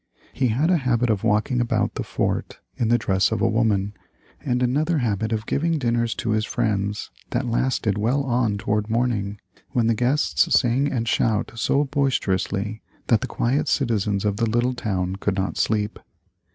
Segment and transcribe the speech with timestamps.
[0.33, 3.93] He had a habit of walking about the fort in the dress of a woman,
[4.43, 9.39] and another habit of giving dinners to his friends that lasted well on toward morning,
[9.73, 14.73] when the guests sang and shouted so boisterously that the quiet citizens of the little
[14.73, 15.99] town could not sleep.